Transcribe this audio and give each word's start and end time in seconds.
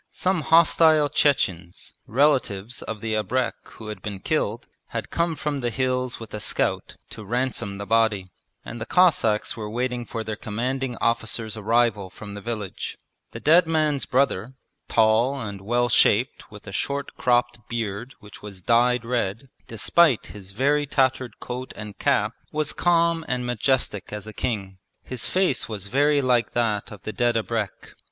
Some 0.09 0.41
hostile 0.41 1.09
Chechens, 1.09 1.93
relatives 2.07 2.81
of 2.81 3.01
the 3.01 3.13
abrek 3.13 3.53
who 3.73 3.89
had 3.89 4.01
been 4.01 4.19
killed, 4.19 4.65
had 4.87 5.11
come 5.11 5.35
from 5.35 5.59
the 5.59 5.69
hills 5.69 6.19
with 6.19 6.33
a 6.33 6.39
scout 6.39 6.95
to 7.11 7.23
ransom 7.23 7.77
the 7.77 7.85
body; 7.85 8.31
and 8.65 8.81
the 8.81 8.87
Cossacks 8.87 9.55
were 9.55 9.69
waiting 9.69 10.07
for 10.07 10.23
their 10.23 10.35
Commanding 10.35 10.97
Officer's 10.97 11.55
arrival 11.55 12.09
from 12.09 12.33
the 12.33 12.41
village. 12.41 12.97
The 13.29 13.39
dead 13.39 13.67
man's 13.67 14.07
brother, 14.07 14.55
tall 14.87 15.39
and 15.39 15.61
well 15.61 15.87
shaped 15.87 16.49
with 16.49 16.65
a 16.65 16.71
short 16.71 17.15
cropped 17.15 17.59
beard 17.69 18.15
which 18.19 18.41
was 18.41 18.63
dyed 18.63 19.05
red, 19.05 19.49
despite 19.67 20.25
his 20.33 20.49
very 20.49 20.87
tattered 20.87 21.39
coat 21.39 21.73
and 21.75 21.95
cap 21.99 22.33
was 22.51 22.73
calm 22.73 23.23
and 23.27 23.45
majestic 23.45 24.11
as 24.11 24.25
a 24.25 24.33
king. 24.33 24.79
His 25.03 25.29
face 25.29 25.69
was 25.69 25.85
very 25.85 26.23
like 26.23 26.53
that 26.53 26.89
of 26.91 27.03
the 27.03 27.13
dead 27.13 27.35
abrek. 27.35 27.93